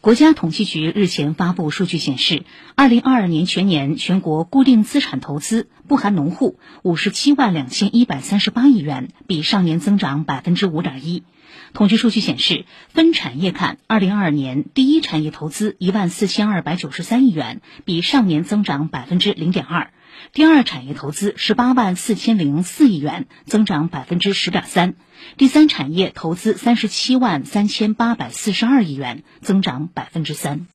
[0.00, 2.44] 国家统计局日前发布数据显示，
[2.76, 11.24] 二零二二年全年全国固定资产投资（不含农户）五十七万两千一百三十八亿元，比上年增长百分之五点一。
[11.72, 19.88] 统计数据显示，分产业看，二零二二年第一产业投资一万四千二百九十三亿元，比上年增长百分之零点二；
[20.32, 24.94] 第二产业投资十八万四千零四亿元，增长百分之十点三；
[25.36, 30.64] 第三产业投资三十七万三千八百四十二亿元，增长百分之三。